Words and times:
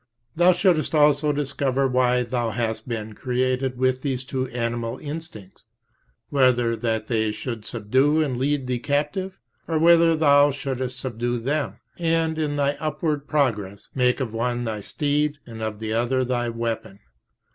Thou 0.35 0.51
shouldest 0.51 0.95
also 0.95 1.31
discover 1.31 1.87
why 1.87 2.23
thou 2.23 2.49
hast 2.49 2.87
been 2.89 3.13
created 3.13 3.77
with 3.77 4.01
these 4.01 4.23
two 4.23 4.47
animal 4.47 4.97
instincts: 4.97 5.65
whether 6.31 6.75
that 6.75 7.05
they 7.05 7.31
should 7.31 7.65
subdue 7.65 8.19
and 8.23 8.35
lead 8.37 8.65
thee 8.65 8.79
captive, 8.79 9.37
or 9.67 9.77
whether 9.77 10.13
that 10.15 10.19
thou 10.21 10.49
shouldest 10.49 10.97
subdue 10.99 11.37
them, 11.37 11.81
and, 11.99 12.39
in 12.39 12.55
thy 12.55 12.77
upward 12.79 13.27
progress, 13.27 13.89
make 13.93 14.19
of 14.19 14.33
one 14.33 14.63
thy 14.63 14.81
steed 14.81 15.37
and 15.45 15.61
of 15.61 15.79
the 15.79 15.93
other 15.93 16.25
thy 16.25 16.49
weapon. 16.49 17.01